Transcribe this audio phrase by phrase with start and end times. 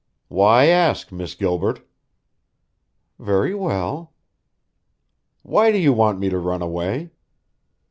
[0.29, 1.87] "Why ask, Miss Gilbert?"
[3.19, 4.13] "Very well."
[5.43, 7.11] "Why do you want me to run away?"